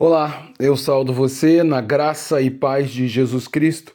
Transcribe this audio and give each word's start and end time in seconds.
Olá, 0.00 0.46
eu 0.60 0.76
saldo 0.76 1.12
você 1.12 1.64
na 1.64 1.80
graça 1.80 2.40
e 2.40 2.48
paz 2.48 2.88
de 2.88 3.08
Jesus 3.08 3.48
Cristo. 3.48 3.92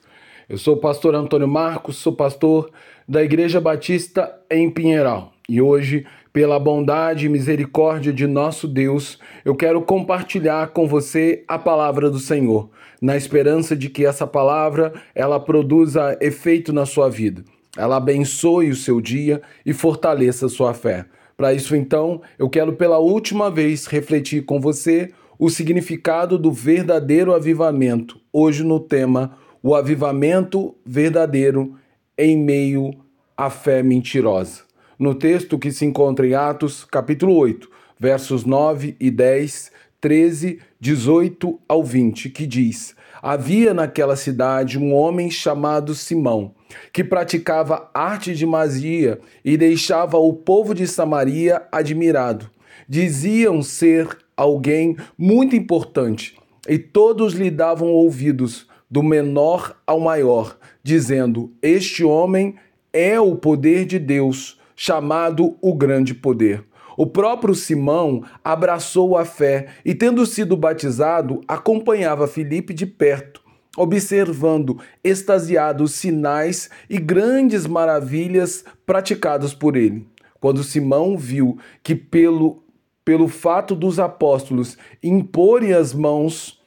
Eu 0.50 0.58
sou 0.58 0.76
o 0.76 0.79
pastor 0.82 1.16
Antônio 1.16 1.48
Marcos, 1.48 1.96
sou 1.96 2.12
pastor 2.12 2.70
da 3.08 3.24
Igreja 3.24 3.62
Batista 3.62 4.29
em 4.52 4.70
Pinheiral. 4.70 5.31
E 5.47 5.62
hoje, 5.62 6.05
pela 6.34 6.60
bondade 6.60 7.26
e 7.26 7.29
misericórdia 7.29 8.12
de 8.12 8.28
nosso 8.28 8.68
Deus, 8.68 9.18
eu 9.46 9.55
quero 9.55 9.81
compartilhar 9.81 10.71
com 10.71 10.89
você 10.89 11.46
a 11.47 11.58
palavra 11.58 12.12
do 12.12 12.20
Senhor, 12.20 12.70
na 13.01 13.15
esperança 13.15 13.74
de 13.74 13.90
que 13.90 14.06
essa 14.06 14.28
palavra 14.28 14.92
ela 15.15 15.40
produza 15.40 16.17
efeito 16.20 16.73
na 16.73 16.85
sua 16.85 17.09
vida. 17.09 17.45
Ela 17.77 17.95
abençoe 17.95 18.72
o 18.72 18.76
seu 18.76 18.99
dia 18.99 19.41
e 19.66 19.72
fortaleça 19.72 20.48
a 20.48 20.49
sua 20.49 20.73
fé. 20.73 21.05
Para 21.38 21.54
isso, 21.54 21.77
então, 21.77 22.22
eu 22.38 22.49
quero 22.49 22.73
pela 22.73 22.99
última 22.99 23.49
vez 23.49 23.85
refletir 23.85 24.44
com 24.44 24.59
você 24.59 25.09
o 25.38 25.50
significado 25.50 26.38
do 26.38 26.52
verdadeiro 26.52 27.34
avivamento, 27.34 28.20
hoje 28.31 28.63
no 28.63 28.80
tema 28.80 29.38
O 29.62 29.76
avivamento 29.76 30.76
verdadeiro 30.85 31.76
em 32.17 32.38
meio 32.38 32.94
à 33.35 33.49
fé 33.49 33.81
mentirosa. 33.81 34.62
No 34.99 35.16
texto 35.16 35.57
que 35.57 35.71
se 35.71 35.85
encontra 35.85 36.27
em 36.27 36.34
Atos, 36.34 36.85
capítulo 36.85 37.35
8, 37.35 37.70
versos 37.99 38.45
9 38.45 38.95
e 38.99 39.09
10, 39.09 39.71
13, 39.99 40.59
18 40.80 41.59
ao 41.68 41.84
20, 41.84 42.29
que 42.29 42.45
diz: 42.45 42.95
Havia 43.21 43.73
naquela 43.73 44.15
cidade 44.15 44.77
um 44.77 44.93
homem 44.93 45.31
chamado 45.31 45.95
Simão, 45.95 46.54
que 46.91 47.04
praticava 47.04 47.90
arte 47.93 48.35
de 48.35 48.45
magia 48.45 49.20
e 49.43 49.57
deixava 49.57 50.18
o 50.18 50.34
povo 50.34 50.73
de 50.73 50.85
Samaria 50.85 51.63
admirado. 51.71 52.49
Diziam 52.88 53.62
ser 53.62 54.23
alguém 54.35 54.95
muito 55.17 55.55
importante, 55.55 56.37
e 56.67 56.77
todos 56.77 57.33
lhe 57.33 57.51
davam 57.51 57.89
ouvidos, 57.89 58.67
do 58.89 59.01
menor 59.01 59.75
ao 59.87 59.99
maior, 59.99 60.55
dizendo: 60.84 61.51
Este 61.63 62.03
homem 62.03 62.55
é 62.93 63.20
o 63.20 63.35
poder 63.35 63.85
de 63.85 63.98
Deus, 63.98 64.59
chamado 64.75 65.58
o 65.59 65.73
grande 65.73 66.14
poder. 66.14 66.64
O 66.95 67.08
próprio 67.08 67.56
Simão 67.56 68.23
abraçou 68.44 69.17
a 69.17 69.25
fé 69.25 69.67
e, 69.84 69.95
tendo 69.95 70.25
sido 70.28 70.56
batizado, 70.56 71.42
acompanhava 71.47 72.28
Filipe 72.28 72.72
de 72.72 72.86
perto, 72.86 73.42
observando 73.75 74.80
extasiado 75.03 75.84
os 75.84 75.94
sinais 75.94 76.70
e 76.88 77.00
grandes 77.00 77.66
maravilhas 77.66 78.64
praticados 78.86 79.56
por 79.56 79.75
ele. 79.75 80.06
Quando 80.40 80.64
Simão 80.64 81.18
viu 81.18 81.58
que 81.81 81.95
pelo 81.95 82.62
pelo 83.06 83.28
fato 83.28 83.76
dos 83.76 84.00
apóstolos 84.00 84.78
imporem 85.02 85.73
as 85.73 85.94
mãos, 85.94 86.62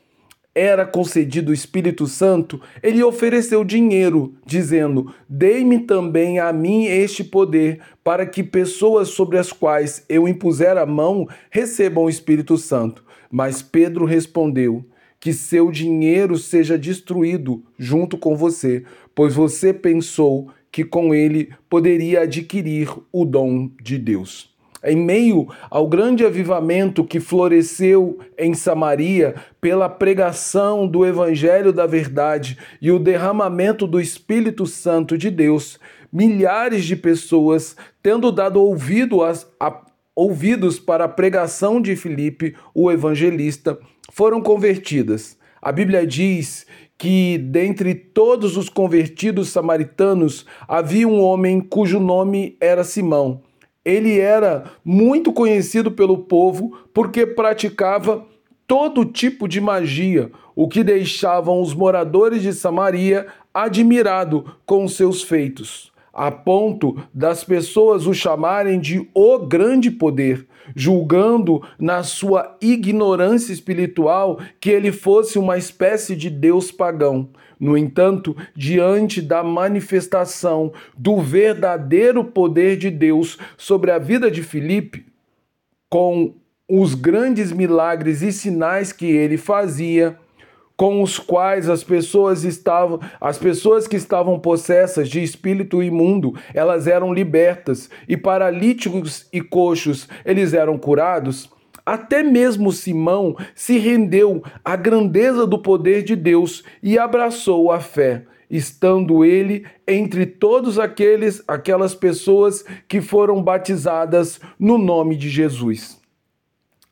era 0.55 0.87
concedido 0.87 1.51
o 1.51 1.55
Espírito 1.55 2.07
Santo, 2.07 2.59
ele 2.83 3.03
ofereceu 3.03 3.63
dinheiro, 3.63 4.35
dizendo: 4.45 5.15
Dei-me 5.29 5.81
também 5.81 6.39
a 6.39 6.51
mim 6.51 6.87
este 6.87 7.23
poder, 7.23 7.81
para 8.03 8.25
que 8.25 8.43
pessoas 8.43 9.09
sobre 9.09 9.37
as 9.37 9.53
quais 9.53 10.03
eu 10.09 10.27
impuser 10.27 10.79
a 10.79 10.87
mão 10.87 11.29
recebam 11.51 12.05
o 12.05 12.11
Espírito 12.11 12.57
Santo. 12.57 13.05
Mas 13.31 13.61
Pedro 13.61 14.07
respondeu: 14.07 14.83
Que 15.21 15.35
seu 15.35 15.71
dinheiro 15.71 16.39
seja 16.39 16.79
destruído 16.79 17.63
junto 17.79 18.17
com 18.17 18.35
você, 18.35 18.83
pois 19.15 19.35
você 19.35 19.75
pensou 19.75 20.51
que 20.73 20.85
com 20.85 21.15
ele 21.15 21.51
poderia 21.69 22.23
adquirir 22.23 22.89
o 23.13 23.27
dom 23.27 23.71
de 23.83 23.99
Deus 23.99 24.56
em 24.87 24.97
meio 24.97 25.49
ao 25.69 25.89
grande 25.89 26.25
avivamento 26.25 27.05
que 27.05 27.19
floresceu 27.19 28.19
em 28.39 28.55
Samaria 28.55 29.35
pela 29.61 29.89
pregação 29.89 30.87
do 30.87 31.05
Evangelho 31.05 31.73
da 31.73 31.87
Verdade 31.87 32.57
e 32.81 32.93
o 32.93 32.99
derramamento 32.99 33.87
do 33.87 34.01
Espírito 34.01 34.65
Santo 34.65 35.19
de 35.19 35.29
Deus, 35.29 35.79
milhares 36.13 36.85
de 36.85 36.95
pessoas, 36.95 37.77
tendo 38.01 38.31
dado 38.31 38.63
ouvido 38.63 39.23
a, 39.25 39.83
ouvidos 40.15 40.79
para 40.79 41.05
a 41.05 41.09
pregação 41.09 41.81
de 41.81 41.97
Filipe, 41.97 42.55
o 42.73 42.91
evangelista, 42.91 43.77
foram 44.13 44.41
convertidas. 44.41 45.37
A 45.61 45.73
Bíblia 45.73 46.07
diz 46.07 46.65
que 46.97 47.37
dentre 47.37 47.95
todos 47.95 48.57
os 48.57 48.69
convertidos 48.69 49.49
samaritanos 49.49 50.47
havia 50.67 51.07
um 51.07 51.21
homem 51.21 51.61
cujo 51.61 51.99
nome 51.99 52.57
era 52.61 52.85
Simão 52.85 53.43
ele 53.87 54.19
era 54.19 54.65
muito 54.85 55.33
conhecido 55.33 55.93
pelo 55.93 56.19
povo 56.19 56.77
porque 56.93 57.25
praticava 57.25 58.27
todo 58.67 59.05
tipo 59.05 59.47
de 59.47 59.61
magia, 59.61 60.33
o 60.57 60.67
que 60.67 60.83
deixavam 60.83 61.61
os 61.61 61.73
moradores 61.73 62.43
de 62.43 62.53
Samaria 62.53 63.29
admirados 63.55 64.43
com 64.67 64.89
seus 64.89 65.23
feitos, 65.23 65.93
a 66.13 66.33
ponto 66.33 67.01
das 67.15 67.45
pessoas 67.45 68.09
o 68.09 68.13
chamarem 68.13 68.81
de 68.81 69.09
o 69.15 69.39
grande 69.39 69.89
poder, 69.89 70.49
julgando 70.75 71.63
na 71.79 72.03
sua 72.03 72.57
ignorância 72.61 73.53
espiritual 73.53 74.41
que 74.61 74.71
ele 74.71 74.93
fosse 74.93 75.39
uma 75.39 75.57
espécie 75.57 76.17
de 76.17 76.31
deus 76.31 76.71
pagão. 76.73 77.29
No 77.59 77.77
entanto, 77.77 78.37
diante 78.55 79.23
da 79.23 79.43
manifestação 79.43 80.73
do 80.97 81.21
verdadeiro 81.21 82.25
poder 82.25 82.77
de 82.77 82.91
Deus 82.91 83.39
sobre 83.57 83.91
a 83.91 83.99
vida 83.99 84.31
de 84.31 84.43
Filipe, 84.43 85.07
com 85.89 86.35
os 86.69 86.95
grandes 86.95 87.53
milagres 87.53 88.23
e 88.23 88.33
sinais 88.33 88.93
que 88.93 89.07
ele 89.07 89.37
fazia, 89.37 90.19
com 90.77 91.03
os 91.03 91.19
quais 91.19 91.69
as 91.69 91.83
pessoas 91.83 92.45
estavam, 92.45 93.01
as 93.21 93.39
pessoas 93.39 93.89
que 93.89 93.97
estavam 93.97 94.39
possessas 94.39 95.09
de 95.09 95.23
espírito 95.23 95.83
imundo, 95.83 96.35
elas 96.53 96.87
eram 96.87 97.15
libertas, 97.15 97.89
e 98.09 98.17
paralíticos 98.17 99.27
e 99.33 99.41
coxos, 99.41 100.09
eles 100.25 100.53
eram 100.53 100.77
curados. 100.77 101.51
Até 101.85 102.23
mesmo 102.23 102.73
Simão 102.73 103.37
se 103.55 103.79
rendeu 103.79 104.43
à 104.65 104.75
grandeza 104.75 105.47
do 105.47 105.59
poder 105.59 106.03
de 106.03 106.17
Deus 106.17 106.65
e 106.83 106.99
abraçou 106.99 107.71
a 107.71 107.79
fé, 107.79 108.25
estando 108.51 109.25
ele 109.25 109.65
entre 109.87 110.27
todos 110.27 110.81
aqueles 110.81 111.43
aquelas 111.47 111.95
pessoas 111.95 112.65
que 112.89 113.01
foram 113.01 113.41
batizadas 113.41 114.41
no 114.59 114.77
nome 114.79 115.17
de 115.17 115.29
Jesus. 115.29 116.05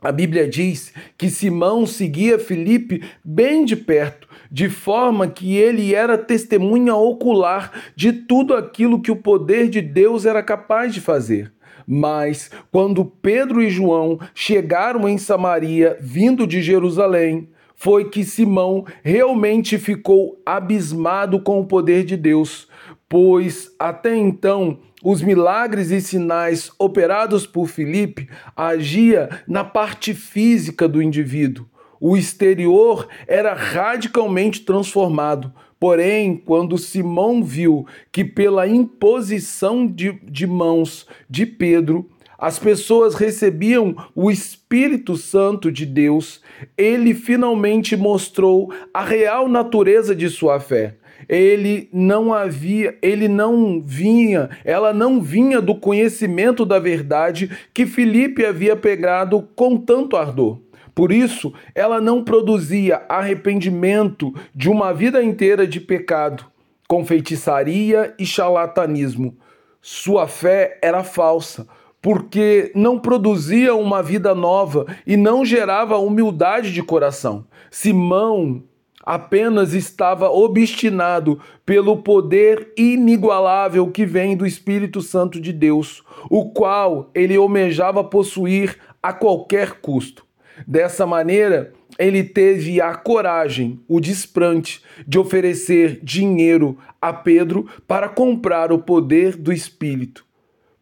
A 0.04 0.12
Bíblia 0.12 0.47
diz 0.47 0.92
que 1.16 1.31
Simão 1.31 1.87
seguia 1.87 2.38
Filipe 2.38 3.03
bem 3.25 3.65
de 3.65 3.75
perto, 3.75 4.28
de 4.50 4.69
forma 4.69 5.26
que 5.26 5.56
ele 5.56 5.94
era 5.94 6.19
testemunha 6.19 6.94
ocular 6.94 7.72
de 7.97 8.12
tudo 8.12 8.53
aquilo 8.53 9.00
que 9.00 9.10
o 9.10 9.16
poder 9.16 9.70
de 9.70 9.81
Deus 9.81 10.26
era 10.26 10.43
capaz 10.43 10.93
de 10.93 11.00
fazer. 11.00 11.50
Mas 11.87 12.50
quando 12.70 13.03
Pedro 13.03 13.62
e 13.62 13.70
João 13.70 14.19
chegaram 14.34 15.09
em 15.09 15.16
Samaria, 15.16 15.97
vindo 15.98 16.47
de 16.47 16.60
Jerusalém, 16.60 17.48
foi 17.75 18.10
que 18.10 18.25
Simão 18.25 18.84
realmente 19.03 19.78
ficou 19.78 20.38
abismado 20.44 21.41
com 21.41 21.60
o 21.60 21.66
poder 21.66 22.04
de 22.04 22.19
Deus, 22.19 22.69
pois 23.09 23.75
até 23.78 24.14
então 24.14 24.81
os 25.04 25.20
milagres 25.20 25.91
e 25.91 26.00
sinais 26.00 26.72
operados 26.78 27.47
por 27.47 27.69
Filipe 27.69 28.28
agia 28.56 29.28
na 29.47 29.62
parte 29.62 30.15
física 30.15 30.88
do 30.88 31.03
indivíduo. 31.03 31.66
O 32.00 32.16
exterior 32.16 33.06
era 33.28 33.54
radicalmente 33.54 34.62
transformado, 34.62 35.53
Porém, 35.78 36.34
quando 36.38 36.78
Simão 36.78 37.44
viu 37.44 37.87
que 38.10 38.25
pela 38.25 38.66
imposição 38.66 39.87
de, 39.87 40.19
de 40.22 40.47
mãos 40.47 41.06
de 41.28 41.44
Pedro, 41.44 42.09
as 42.38 42.59
pessoas 42.59 43.14
recebiam 43.14 43.94
o 44.14 44.31
Espírito 44.31 45.14
Santo 45.14 45.70
de 45.70 45.84
Deus, 45.84 46.41
ele 46.75 47.12
finalmente 47.12 47.96
mostrou 47.96 48.73
a 48.94 49.05
real 49.05 49.46
natureza 49.46 50.17
de 50.17 50.31
sua 50.31 50.58
fé. 50.58 50.96
Ele 51.29 51.88
não 51.93 52.32
havia, 52.32 52.97
ele 53.03 53.29
não 53.29 53.81
vinha, 53.81 54.50
ela 54.65 54.93
não 54.93 55.21
vinha 55.21 55.61
do 55.61 55.75
conhecimento 55.75 56.65
da 56.65 56.79
verdade 56.79 57.50
que 57.73 57.87
Filipe 57.87 58.44
havia 58.44 58.76
pegado 58.76 59.49
com 59.55 59.76
tanto 59.76 60.17
ardor. 60.17 60.59
Por 60.94 61.11
isso, 61.11 61.53
ela 61.75 62.00
não 62.00 62.23
produzia 62.23 63.03
arrependimento 63.09 64.32
de 64.55 64.71
uma 64.71 64.93
vida 64.94 65.23
inteira 65.23 65.67
de 65.67 65.81
pecado, 65.81 66.47
com 66.87 67.05
feitiçaria 67.05 68.15
e 68.19 68.25
charlatanismo. 68.25 69.37
Sua 69.82 70.29
fé 70.29 70.79
era 70.81 71.03
falsa, 71.03 71.67
porque 72.00 72.70
não 72.75 72.99
produzia 72.99 73.75
uma 73.75 74.03
vida 74.03 74.35
nova 74.35 74.87
e 75.06 75.17
não 75.17 75.44
gerava 75.44 75.99
humildade 75.99 76.73
de 76.73 76.82
coração. 76.82 77.44
Simão 77.70 78.62
apenas 79.05 79.75
estava 79.75 80.31
obstinado 80.31 81.39
pelo 81.67 81.99
poder 81.99 82.73
inigualável 82.77 83.91
que 83.91 84.06
vem 84.06 84.37
do 84.37 84.47
Espírito 84.47 85.03
Santo 85.03 85.41
de 85.41 85.53
Deus, 85.53 86.03
o 86.31 86.51
qual 86.51 87.11
ele 87.15 87.37
almejava 87.37 88.03
possuir 88.03 88.79
a 89.03 89.12
qualquer 89.12 89.81
custo. 89.81 90.25
Dessa 90.67 91.05
maneira, 91.05 91.73
ele 91.99 92.25
teve 92.25 92.81
a 92.81 92.95
coragem, 92.95 93.81
o 93.87 94.01
desprante 94.01 94.83
de 95.06 95.19
oferecer 95.19 96.01
dinheiro 96.03 96.79
a 97.01 97.12
Pedro 97.12 97.69
para 97.87 98.09
comprar 98.09 98.73
o 98.73 98.79
poder 98.79 99.37
do 99.37 99.53
Espírito. 99.53 100.25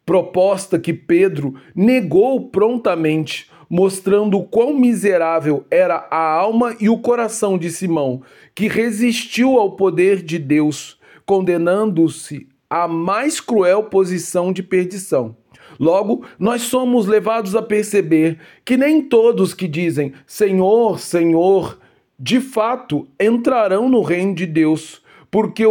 Proposta 0.04 0.78
que 0.78 0.92
Pedro 0.92 1.54
negou 1.74 2.48
prontamente, 2.48 3.50
mostrando 3.72 4.36
o 4.36 4.44
quão 4.44 4.74
miserável 4.74 5.64
era 5.70 6.06
a 6.10 6.30
alma 6.30 6.76
e 6.78 6.90
o 6.90 6.98
coração 6.98 7.56
de 7.56 7.70
Simão, 7.70 8.20
que 8.54 8.68
resistiu 8.68 9.58
ao 9.58 9.76
poder 9.76 10.22
de 10.22 10.38
Deus, 10.38 11.00
condenando-se 11.24 12.46
à 12.68 12.86
mais 12.86 13.40
cruel 13.40 13.84
posição 13.84 14.52
de 14.52 14.62
perdição. 14.62 15.34
Logo, 15.80 16.22
nós 16.38 16.60
somos 16.60 17.06
levados 17.06 17.56
a 17.56 17.62
perceber 17.62 18.38
que 18.62 18.76
nem 18.76 19.00
todos 19.00 19.54
que 19.54 19.66
dizem 19.66 20.12
Senhor, 20.26 21.00
Senhor, 21.00 21.78
de 22.18 22.42
fato 22.42 23.08
entrarão 23.18 23.88
no 23.88 24.02
reino 24.02 24.34
de 24.34 24.44
Deus, 24.44 25.00
porque 25.30 25.64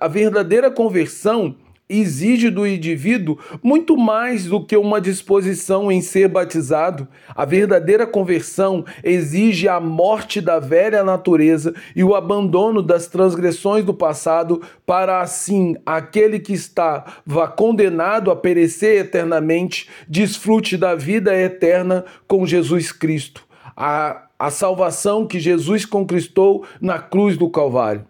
a 0.00 0.08
verdadeira 0.08 0.70
conversão 0.70 1.54
exige 1.88 2.50
do 2.50 2.66
indivíduo 2.66 3.38
muito 3.62 3.96
mais 3.96 4.46
do 4.46 4.64
que 4.64 4.76
uma 4.76 5.00
disposição 5.00 5.90
em 5.90 6.00
ser 6.00 6.28
batizado. 6.28 7.06
A 7.34 7.44
verdadeira 7.44 8.06
conversão 8.06 8.84
exige 9.04 9.68
a 9.68 9.78
morte 9.80 10.40
da 10.40 10.58
velha 10.58 11.04
natureza 11.04 11.74
e 11.94 12.02
o 12.02 12.14
abandono 12.14 12.82
das 12.82 13.06
transgressões 13.06 13.84
do 13.84 13.94
passado, 13.94 14.62
para 14.84 15.20
assim 15.20 15.76
aquele 15.84 16.40
que 16.40 16.52
estava 16.52 17.48
condenado 17.48 18.30
a 18.30 18.36
perecer 18.36 19.00
eternamente 19.00 19.88
desfrute 20.08 20.76
da 20.76 20.94
vida 20.94 21.34
eterna 21.34 22.04
com 22.26 22.46
Jesus 22.46 22.90
Cristo. 22.90 23.44
A, 23.76 24.26
a 24.38 24.50
salvação 24.50 25.26
que 25.26 25.38
Jesus 25.38 25.84
conquistou 25.84 26.64
na 26.80 26.98
cruz 26.98 27.36
do 27.36 27.48
Calvário. 27.48 28.04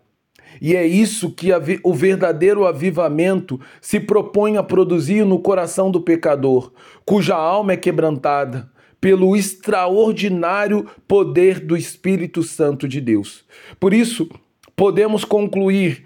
E 0.61 0.75
é 0.75 0.87
isso 0.87 1.31
que 1.31 1.49
o 1.83 1.95
verdadeiro 1.95 2.67
avivamento 2.67 3.61
se 3.81 4.01
propõe 4.01 4.57
a 4.57 4.63
produzir 4.63 5.25
no 5.25 5.39
coração 5.39 5.91
do 5.91 6.01
pecador, 6.01 6.73
cuja 7.05 7.35
alma 7.35 7.73
é 7.73 7.77
quebrantada 7.77 8.71
pelo 9.01 9.37
extraordinário 9.37 10.87
poder 11.07 11.61
do 11.61 11.77
Espírito 11.77 12.43
Santo 12.43 12.89
de 12.89 13.01
Deus. 13.01 13.45
Por 13.79 13.93
isso, 13.93 14.29
podemos 14.75 15.25
concluir 15.25 16.05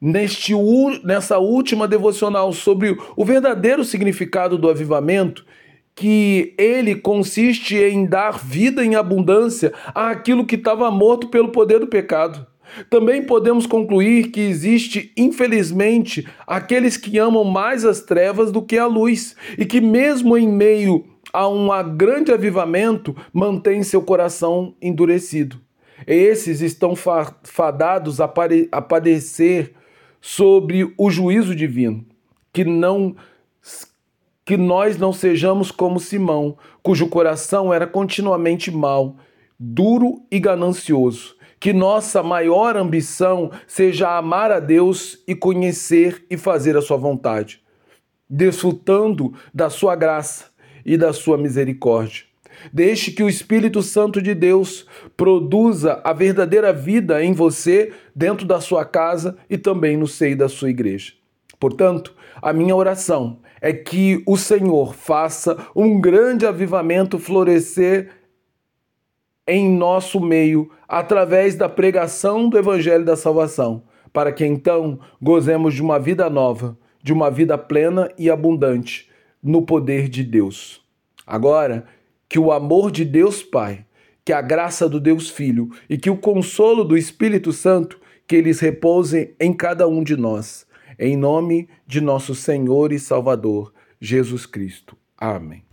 neste, 0.00 0.52
nessa 1.02 1.38
última 1.38 1.88
devocional 1.88 2.52
sobre 2.52 2.96
o 3.16 3.24
verdadeiro 3.24 3.84
significado 3.84 4.58
do 4.58 4.68
avivamento 4.68 5.44
que 5.94 6.54
ele 6.58 6.94
consiste 6.94 7.74
em 7.74 8.04
dar 8.04 8.38
vida 8.38 8.84
em 8.84 8.94
abundância 8.94 9.72
àquilo 9.94 10.44
que 10.44 10.56
estava 10.56 10.90
morto 10.90 11.28
pelo 11.28 11.48
poder 11.48 11.80
do 11.80 11.86
pecado. 11.86 12.46
Também 12.90 13.22
podemos 13.22 13.66
concluir 13.66 14.30
que 14.30 14.40
existe, 14.40 15.12
infelizmente, 15.16 16.26
aqueles 16.46 16.96
que 16.96 17.18
amam 17.18 17.44
mais 17.44 17.84
as 17.84 18.00
trevas 18.00 18.52
do 18.52 18.62
que 18.62 18.76
a 18.76 18.86
luz 18.86 19.34
e 19.58 19.64
que, 19.64 19.80
mesmo 19.80 20.36
em 20.36 20.48
meio 20.48 21.04
a 21.32 21.48
um 21.48 21.68
grande 21.96 22.32
avivamento, 22.32 23.14
mantêm 23.32 23.82
seu 23.82 24.02
coração 24.02 24.74
endurecido. 24.80 25.60
Esses 26.06 26.60
estão 26.60 26.94
fadados 27.42 28.20
a, 28.20 28.32
a 28.72 28.82
padecer 28.82 29.72
sobre 30.20 30.92
o 30.96 31.10
juízo 31.10 31.54
divino, 31.54 32.04
que 32.52 32.64
não 32.64 33.14
que 34.44 34.56
nós 34.56 34.96
não 34.96 35.12
sejamos 35.12 35.72
como 35.72 35.98
Simão, 35.98 36.56
cujo 36.80 37.08
coração 37.08 37.74
era 37.74 37.84
continuamente 37.84 38.70
mau, 38.70 39.16
duro 39.58 40.22
e 40.30 40.38
ganancioso 40.38 41.35
que 41.66 41.72
nossa 41.72 42.22
maior 42.22 42.76
ambição 42.76 43.50
seja 43.66 44.16
amar 44.16 44.52
a 44.52 44.60
Deus 44.60 45.20
e 45.26 45.34
conhecer 45.34 46.24
e 46.30 46.36
fazer 46.36 46.76
a 46.76 46.80
Sua 46.80 46.96
vontade, 46.96 47.60
desfrutando 48.30 49.34
da 49.52 49.68
Sua 49.68 49.96
graça 49.96 50.44
e 50.84 50.96
da 50.96 51.12
Sua 51.12 51.36
misericórdia. 51.36 52.22
Deixe 52.72 53.10
que 53.10 53.20
o 53.20 53.28
Espírito 53.28 53.82
Santo 53.82 54.22
de 54.22 54.32
Deus 54.32 54.86
produza 55.16 56.00
a 56.04 56.12
verdadeira 56.12 56.72
vida 56.72 57.24
em 57.24 57.32
você, 57.32 57.92
dentro 58.14 58.46
da 58.46 58.60
sua 58.60 58.84
casa 58.84 59.36
e 59.50 59.58
também 59.58 59.96
no 59.96 60.06
seio 60.06 60.36
da 60.36 60.48
sua 60.48 60.70
igreja. 60.70 61.14
Portanto, 61.58 62.14
a 62.40 62.52
minha 62.52 62.76
oração 62.76 63.40
é 63.60 63.72
que 63.72 64.22
o 64.24 64.36
Senhor 64.36 64.94
faça 64.94 65.66
um 65.74 66.00
grande 66.00 66.46
avivamento 66.46 67.18
florescer 67.18 68.10
em 69.46 69.70
nosso 69.70 70.20
meio 70.20 70.70
através 70.88 71.54
da 71.54 71.68
pregação 71.68 72.48
do 72.48 72.58
Evangelho 72.58 73.04
da 73.04 73.16
Salvação, 73.16 73.82
para 74.12 74.32
que 74.32 74.44
então 74.44 74.98
gozemos 75.20 75.74
de 75.74 75.82
uma 75.82 75.98
vida 75.98 76.28
nova, 76.28 76.76
de 77.02 77.12
uma 77.12 77.30
vida 77.30 77.56
plena 77.56 78.10
e 78.18 78.30
abundante 78.30 79.08
no 79.42 79.62
poder 79.62 80.08
de 80.08 80.24
Deus. 80.24 80.82
Agora, 81.26 81.86
que 82.28 82.38
o 82.38 82.50
amor 82.50 82.90
de 82.90 83.04
Deus 83.04 83.42
Pai, 83.42 83.84
que 84.24 84.32
a 84.32 84.40
graça 84.40 84.88
do 84.88 84.98
Deus 84.98 85.30
Filho 85.30 85.70
e 85.88 85.96
que 85.96 86.10
o 86.10 86.16
consolo 86.16 86.82
do 86.82 86.96
Espírito 86.96 87.52
Santo 87.52 88.00
que 88.26 88.34
eles 88.34 88.60
repousem 88.60 89.34
em 89.38 89.52
cada 89.52 89.86
um 89.86 90.02
de 90.02 90.16
nós. 90.16 90.66
Em 90.98 91.16
nome 91.16 91.68
de 91.86 92.00
nosso 92.00 92.34
Senhor 92.34 92.92
e 92.92 92.98
Salvador, 92.98 93.72
Jesus 94.00 94.46
Cristo. 94.46 94.96
Amém. 95.16 95.64